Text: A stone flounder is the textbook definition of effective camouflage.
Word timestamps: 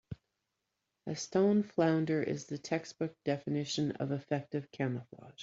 A 1.05 1.15
stone 1.15 1.61
flounder 1.61 2.23
is 2.23 2.47
the 2.47 2.57
textbook 2.57 3.15
definition 3.23 3.91
of 3.97 4.11
effective 4.11 4.71
camouflage. 4.71 5.37